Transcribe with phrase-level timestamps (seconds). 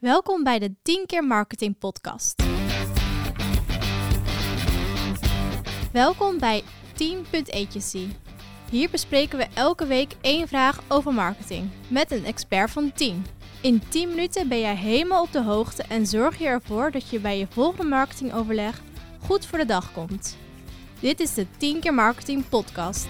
[0.00, 2.42] Welkom bij de 10 keer marketing podcast.
[5.92, 6.62] Welkom bij
[6.94, 8.08] Team.agency.
[8.70, 13.24] Hier bespreken we elke week één vraag over marketing met een expert van 10.
[13.62, 17.20] In 10 minuten ben jij helemaal op de hoogte en zorg je ervoor dat je
[17.20, 18.80] bij je volgende marketingoverleg
[19.26, 20.36] goed voor de dag komt.
[21.00, 23.08] Dit is de 10 keer marketing podcast.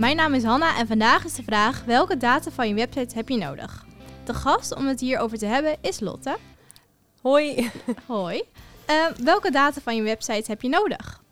[0.00, 3.28] Mijn naam is Hanna en vandaag is de vraag: welke data van je website heb
[3.28, 3.84] je nodig?
[4.24, 6.36] De gast om het hierover te hebben is Lotte.
[7.22, 7.70] Hoi.
[8.06, 8.42] Hoi.
[8.90, 11.22] Uh, welke data van je website heb je nodig?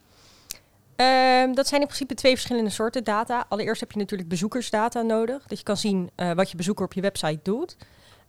[0.97, 3.47] Uh, dat zijn in principe twee verschillende soorten data.
[3.49, 5.47] Allereerst heb je natuurlijk bezoekersdata nodig.
[5.47, 7.77] Dat je kan zien uh, wat je bezoeker op je website doet.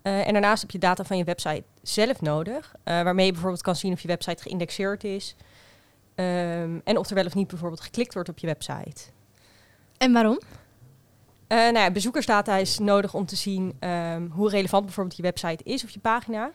[0.03, 2.75] Uh, en daarnaast heb je data van je website zelf nodig.
[2.83, 5.35] waarmee je bijvoorbeeld kan zien of je website geïndexeerd is.
[6.15, 9.01] Um, en of er wel of niet bijvoorbeeld geklikt wordt op je website.
[9.99, 10.39] En waarom?
[11.47, 15.63] Uh, nou ja, bezoekersdata is nodig om te zien um, hoe relevant bijvoorbeeld je website
[15.63, 16.51] is of je pagina.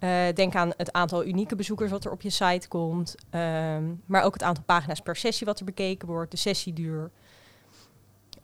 [0.00, 3.14] Uh, denk aan het aantal unieke bezoekers wat er op je site komt.
[3.30, 7.00] Um, maar ook het aantal pagina's per sessie wat er bekeken wordt, de sessieduur.
[7.02, 7.10] Um,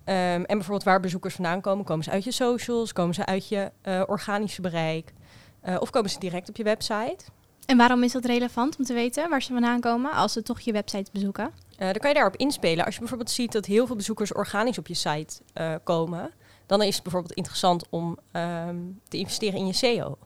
[0.04, 1.84] en bijvoorbeeld waar bezoekers vandaan komen.
[1.84, 2.92] Komen ze uit je socials?
[2.92, 5.12] Komen ze uit je uh, organische bereik?
[5.78, 7.24] Of komen ze direct op je website?
[7.66, 10.60] En waarom is dat relevant om te weten waar ze vandaan komen als ze toch
[10.60, 11.50] je website bezoeken?
[11.78, 12.84] Uh, dan kan je daarop inspelen.
[12.84, 16.32] Als je bijvoorbeeld ziet dat heel veel bezoekers organisch op je site uh, komen,
[16.66, 20.18] dan is het bijvoorbeeld interessant om um, te investeren in je SEO.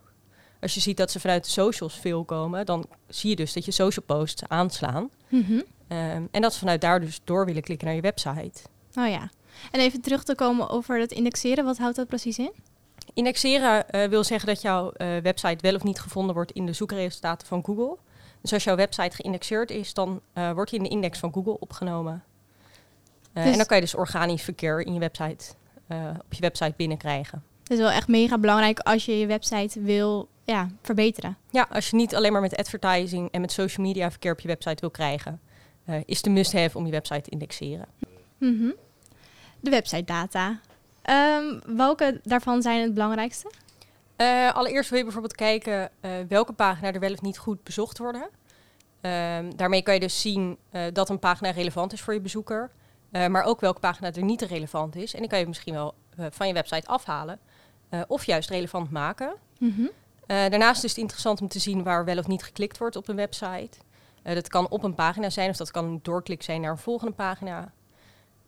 [0.60, 3.64] Als je ziet dat ze vanuit de socials veel komen, dan zie je dus dat
[3.64, 5.10] je social posts aanslaan.
[5.28, 5.62] Mm -hmm.
[5.88, 8.60] um, en dat ze vanuit daar dus door willen klikken naar je website.
[8.94, 9.30] Oh ja.
[9.70, 12.52] En even terug te komen over het indexeren, wat houdt dat precies in?
[13.14, 17.46] Indexeren uh, wil zeggen dat jouw website wel of niet gevonden wordt in de zoekresultaten
[17.46, 17.96] van Google.
[18.40, 21.58] Dus als jouw website geïndexeerd is, dan uh, wordt hij in de index van Google
[21.58, 22.24] opgenomen.
[23.34, 25.54] Uh, dus en dan kan je dus organisch verkeer in je website,
[25.88, 27.42] uh, op je website binnenkrijgen.
[27.62, 31.36] Dat is wel echt mega belangrijk als je je website wil ja, verbeteren.
[31.50, 34.48] Ja, als je niet alleen maar met advertising en met social media verkeer op je
[34.48, 35.40] website wil krijgen,
[36.04, 37.86] is de must-have om je website te indexeren.
[38.38, 38.74] Mm -hmm.
[39.60, 40.60] De website data.
[41.10, 43.50] Um, welke daarvan zijn het belangrijkste?
[44.18, 47.98] Uh, allereerst wil je bijvoorbeeld kijken uh, welke pagina er wel of niet goed bezocht
[47.98, 48.28] worden.
[49.02, 52.70] Uh, daarmee kan je dus zien uh, dat een pagina relevant is voor je bezoeker,
[53.10, 55.14] maar ook welke pagina er niet relevant is.
[55.14, 55.94] En die kan je misschien wel
[56.30, 57.38] van je website afhalen
[58.06, 59.34] of juist relevant maken.
[59.58, 59.90] Mm -hmm.
[60.26, 63.16] daarnaast is het interessant om te zien waar wel of niet geklikt wordt op een
[63.16, 63.78] website.
[64.22, 67.12] dat kan op een pagina zijn of dat kan een doorklik zijn naar een volgende
[67.12, 67.72] pagina.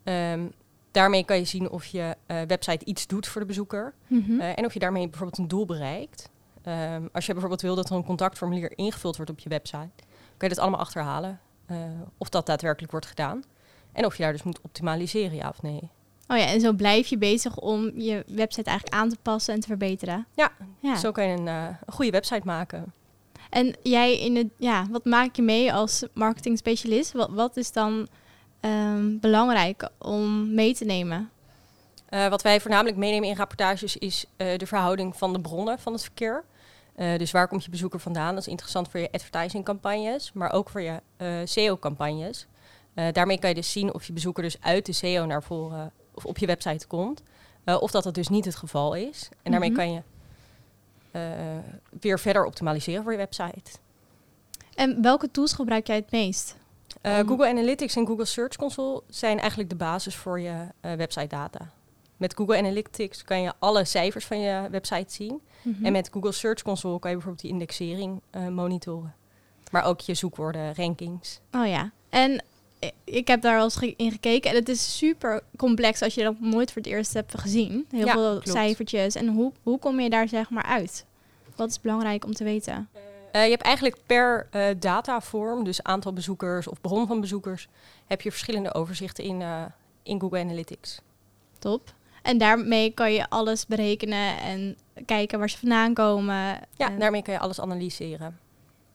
[0.05, 0.53] Um,
[0.91, 3.95] daarmee kan je zien of je uh, website iets doet voor de bezoeker.
[4.07, 4.41] Mm -hmm.
[4.41, 6.31] uh, en of je daarmee bijvoorbeeld een doel bereikt.
[6.67, 9.91] Um, als je bijvoorbeeld wil dat er een contactformulier ingevuld wordt op je website,
[10.37, 11.41] kan je dat allemaal achterhalen.
[11.71, 11.77] Uh,
[12.19, 13.43] of dat daadwerkelijk wordt gedaan.
[13.93, 15.91] En of je daar dus moet optimaliseren, ja of nee.
[16.29, 19.61] Oh ja, en zo blijf je bezig om je website eigenlijk aan te passen en
[19.61, 20.27] te verbeteren.
[20.35, 20.97] Ja, ja.
[20.97, 22.93] zo kan je een, een goede website maken.
[23.51, 27.13] En jij in het, ja, wat maak je mee als marketing specialist?
[27.13, 28.09] Wat, wat is dan
[28.61, 31.31] um, belangrijk om mee te nemen?
[32.11, 35.93] Uh, wat wij voornamelijk meenemen in rapportages is uh, de verhouding van de bronnen van
[35.93, 36.45] het verkeer.
[36.97, 38.35] Uh, dus waar komt je bezoeker vandaan?
[38.35, 41.01] Dat is interessant voor je advertising-campagnes, maar ook voor je
[41.45, 42.47] SEO-campagnes.
[43.13, 46.25] daarmee kan je dus zien of je bezoeker dus uit de SEO naar voren of
[46.25, 47.23] op je website komt,
[47.65, 49.29] of dat dat dus niet het geval is.
[49.43, 49.79] En daarmee -hmm.
[49.79, 50.03] kan je
[52.01, 53.71] weer verder optimaliseren voor je website.
[54.75, 56.57] En welke tools gebruik jij het meest?
[57.03, 61.27] Uh, Google Analytics en Google Search Console zijn eigenlijk de basis voor je uh, website
[61.27, 61.71] data.
[62.17, 65.41] Met Google Analytics kan je alle cijfers van je website zien.
[65.63, 65.85] Mm -hmm.
[65.85, 69.15] En met Google Search Console kan je bijvoorbeeld die indexering uh, monitoren.
[69.71, 71.41] Maar ook je zoekwoorden, rankings.
[71.53, 72.43] Oh ja, en
[73.05, 74.51] ik heb daar wel eens ge in gekeken.
[74.51, 77.87] En het is super complex als je dat nooit voor het eerst hebt gezien.
[77.91, 78.49] Heel ja, veel klopt.
[78.49, 79.15] cijfertjes.
[79.15, 81.07] En hoe, hoe kom je daar zeg maar uit?
[81.57, 82.89] Wat is belangrijk om te weten?
[83.33, 87.69] Uh, je hebt eigenlijk per uh, datavorm, dus aantal bezoekers of bron van bezoekers,
[88.07, 89.65] heb je verschillende overzichten in, uh,
[90.03, 91.01] in Google Analytics.
[91.59, 91.95] Top.
[92.23, 94.77] En daarmee kan je alles berekenen en
[95.07, 96.61] kijken waar ze vandaan komen.
[96.77, 98.39] Ja, daarmee kan je alles analyseren.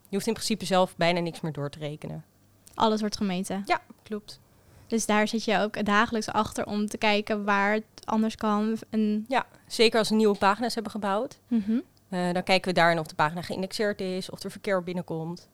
[0.09, 2.25] Je hoeft in principe zelf bijna niks meer door te rekenen.
[2.73, 3.63] Alles wordt gemeten?
[3.65, 4.39] Ja, klopt.
[4.87, 8.77] Dus daar zit je ook dagelijks achter om te kijken waar het anders kan.
[8.89, 11.39] En ja, zeker als we nieuwe pagina's hebben gebouwd.
[11.47, 11.83] Mm -hmm.
[12.09, 15.47] Uh, dan kijken we daarin of de pagina geïndexeerd is, of er verkeer binnenkomt.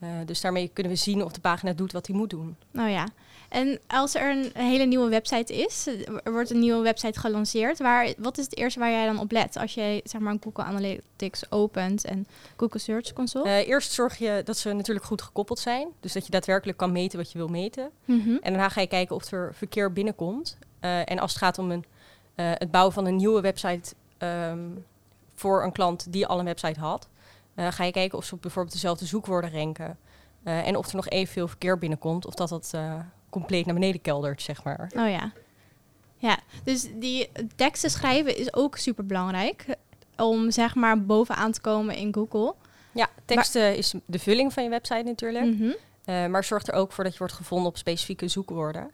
[0.00, 2.56] Uh, dus daarmee kunnen we zien of de pagina doet wat hij moet doen.
[2.70, 3.08] Nou ja.
[3.48, 5.86] En als er een, hele nieuwe website is,
[6.24, 9.30] er wordt een nieuwe website gelanceerd, waar, wat is het eerste waar jij dan op
[9.30, 12.26] let als je zeg maar Google Analytics opent en
[12.56, 13.44] Google Search Console?
[13.44, 16.92] Uh, eerst zorg je dat ze natuurlijk goed gekoppeld zijn, dus dat je daadwerkelijk kan
[16.92, 17.90] meten wat je wil meten.
[18.04, 20.58] Mm En daarna ga je kijken of er verkeer binnenkomt.
[20.80, 21.84] En als het gaat om een,
[22.34, 24.84] het bouwen van een nieuwe website um,
[25.36, 27.08] voor een klant die al een website had,
[27.56, 29.98] ga je kijken of ze bijvoorbeeld dezelfde zoekwoorden ranken.
[30.42, 32.74] en of er nog evenveel verkeer binnenkomt, of dat dat
[33.30, 34.90] compleet naar beneden keldert, zeg maar.
[34.96, 35.32] Oh ja.
[36.16, 39.66] Ja, dus die teksten schrijven is ook super belangrijk
[40.16, 42.54] om zeg maar bovenaan te komen in Google.
[42.92, 45.44] Ja, teksten is de vulling van je website natuurlijk.
[45.44, 45.74] Mm
[46.06, 48.90] maar zorg er ook voor dat je wordt gevonden op specifieke zoekwoorden.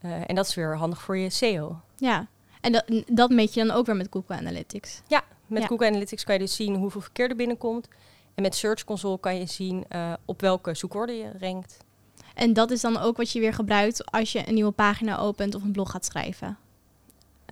[0.00, 1.80] En dat is weer handig voor je SEO.
[1.96, 2.26] Ja,
[2.60, 5.02] en dat, dat meet je dan ook weer met Google Analytics.
[5.06, 7.88] Ja, met Google Analytics kan je dus zien hoeveel verkeer er binnenkomt.
[8.34, 11.76] En met Search Console kan je zien uh, op welke zoekwoorden je rankt.
[12.34, 15.54] En dat is dan ook wat je weer gebruikt als je een nieuwe pagina opent
[15.54, 16.58] of een blog gaat schrijven?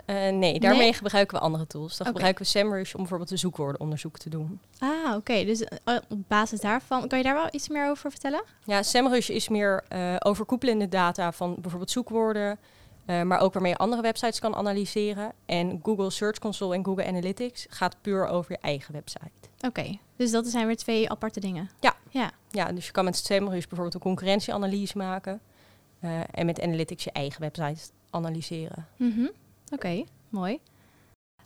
[0.07, 1.97] Uh, nee, daarmee gebruiken we andere tools.
[1.97, 4.61] Dan gebruiken we SEMrush om bijvoorbeeld een zoekwoordenonderzoek te doen.
[4.79, 5.45] Ah, oké.
[5.45, 5.69] Dus uh,
[6.09, 8.45] op basis daarvan, kan je daar wel iets meer over vertellen?
[8.65, 12.59] Ja, SEMrush is meer uh, overkoepelende data van bijvoorbeeld zoekwoorden,
[13.07, 15.33] maar ook waarmee je andere websites kan analyseren.
[15.47, 19.31] En Google Search Console en Google Analytics gaat puur over je eigen website.
[19.67, 21.71] Oké, dus dat zijn weer twee aparte dingen.
[21.81, 21.95] Ja.
[22.09, 25.41] Ja, ja dus je kan met SEMrush bijvoorbeeld een concurrentieanalyse maken.
[26.01, 28.87] Uh, en met Analytics je eigen website analyseren.
[28.97, 29.31] Mm
[29.71, 30.61] Oké, mooi.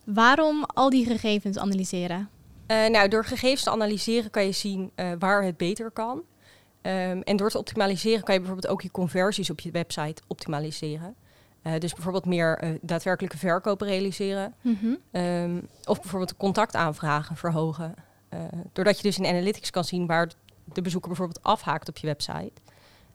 [0.05, 2.29] Waarom al die gegevens analyseren?
[2.67, 6.23] Uh, nou, door gegevens te analyseren kan je zien waar het beter kan.
[6.82, 11.17] Um, en door te optimaliseren kan je bijvoorbeeld ook je conversies op je website optimaliseren.
[11.79, 14.55] Dus bijvoorbeeld meer daadwerkelijke verkopen realiseren.
[14.61, 15.23] Mm -hmm.
[15.23, 17.95] um, of bijvoorbeeld contactaanvragen verhogen.
[18.73, 20.29] doordat je dus in Analytics kan zien waar
[20.73, 22.53] de bezoeker bijvoorbeeld afhaakt op je website,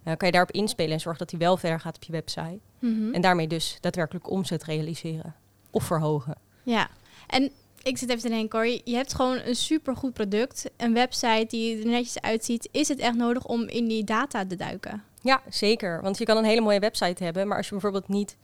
[0.03, 2.59] uh, kan je daarop inspelen en zorgen dat hij wel verder gaat op je website.
[2.79, 3.13] Mhm.
[3.13, 5.35] En daarmee dus daadwerkelijk omzet realiseren
[5.69, 6.35] of verhogen.
[6.63, 6.89] Ja,
[7.27, 7.51] en
[7.83, 11.79] ik zit even te denken hoor, je hebt gewoon een supergoed product, een website die
[11.79, 12.69] er netjes uitziet.
[12.71, 15.03] Is het echt nodig om in die data te duiken?
[15.21, 16.01] Ja, zeker.
[16.01, 18.37] Want je kan een hele mooie website hebben, maar als je bijvoorbeeld niet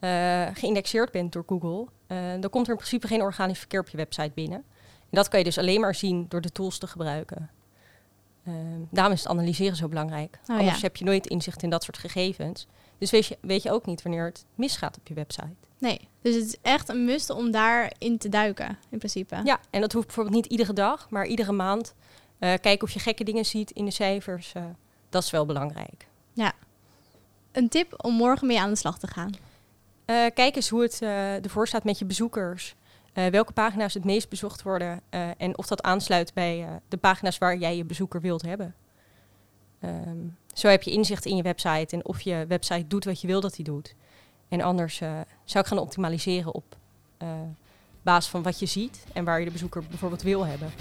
[0.00, 3.88] uh, geïndexeerd bent door Google, uh, dan komt er in principe geen organisch verkeer op
[3.88, 4.64] je website binnen.
[5.00, 7.50] En dat kan je dus alleen maar zien door de tools te gebruiken.
[8.48, 8.54] Uh,
[8.90, 10.38] daarom is het analyseren zo belangrijk.
[10.48, 12.66] Oh, Anders heb je nooit inzicht in dat soort gegevens.
[12.98, 15.54] Dus weet je, weet je ook niet wanneer het misgaat op je website.
[15.78, 19.40] Nee, dus het is echt een must om daarin te duiken, in principe.
[19.44, 21.94] Ja, en dat hoeft bijvoorbeeld niet iedere dag, maar iedere maand.
[22.40, 24.52] Uh, kijken of je gekke dingen ziet in de cijfers.
[25.08, 26.06] Dat is wel belangrijk.
[26.36, 26.52] Ja.
[27.52, 29.30] Een tip om morgen mee aan de slag te gaan?
[30.06, 31.02] Uh, kijk eens hoe het
[31.44, 32.74] ervoor staat met je bezoekers.
[33.14, 35.00] Uh, welke pagina's het meest bezocht worden
[35.36, 38.74] en of dat aansluit bij de pagina's waar jij je bezoeker wilt hebben.
[39.84, 43.26] Um, zo heb je inzicht in je website en of je website doet wat je
[43.26, 43.94] wil dat hij doet.
[44.48, 44.96] En anders
[45.44, 46.76] zou ik gaan optimaliseren op
[48.02, 50.72] basis van wat je ziet en waar je de bezoeker bijvoorbeeld wil hebben.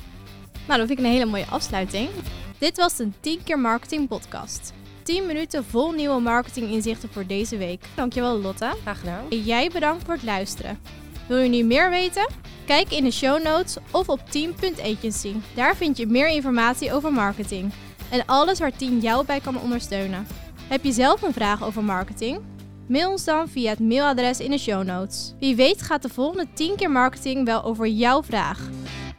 [0.68, 2.10] Nou, dat vind ik een hele mooie afsluiting.
[2.58, 4.74] Dit was de 10 keer marketing podcast.
[5.06, 7.86] 10 minuten vol nieuwe marketing inzichten voor deze week.
[7.96, 8.74] Dankjewel Lotte.
[8.82, 9.26] Graag gedaan.
[9.30, 10.80] En jij bedankt voor het luisteren.
[11.28, 12.28] Wil je nu meer weten?
[12.66, 15.34] Kijk in de show notes of op team.agency.
[15.56, 17.74] Daar vind je meer informatie over marketing
[18.10, 20.28] en alles waar Team jou bij kan ondersteunen.
[20.68, 22.40] Heb je zelf een vraag over marketing?
[22.88, 25.34] Mail ons dan via het mailadres in de show notes.
[25.40, 28.70] Wie weet gaat de volgende 10 keer marketing wel over jouw vraag.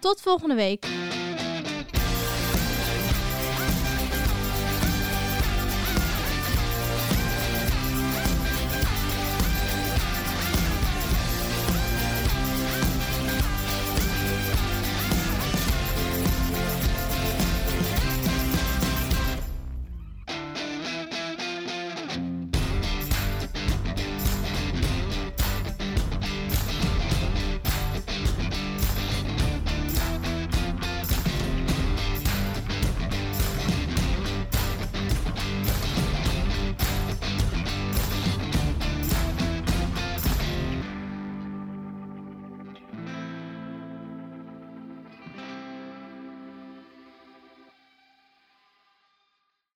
[0.00, 1.05] Tot volgende week.